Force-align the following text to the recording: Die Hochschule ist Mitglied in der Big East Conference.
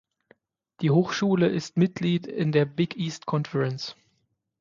Die 0.81 0.89
Hochschule 0.89 1.45
ist 1.47 1.77
Mitglied 1.77 2.25
in 2.25 2.51
der 2.51 2.65
Big 2.65 2.97
East 2.97 3.27
Conference. 3.27 3.95